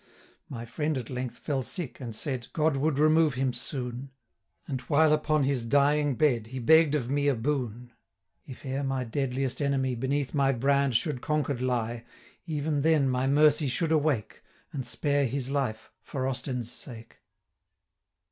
[0.47, 4.09] 200 My friend at length fell sick, and said, God would remove him soon:
[4.67, 7.91] And, while upon his dying bed, He begg'd of me a boon
[8.47, 12.03] If e'er my deadliest enemy 205 Beneath my brand should conquer'd lie,
[12.47, 14.41] Even then my mercy should awake,
[14.71, 17.17] And spare his life for Austin's sake.